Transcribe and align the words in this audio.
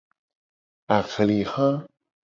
Ahliha. 0.97 1.69